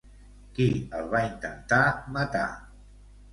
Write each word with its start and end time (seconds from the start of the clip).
Qui 0.53 0.65
el 0.99 1.05
va 1.11 1.21
intentar 1.27 1.83
matar? 2.17 2.47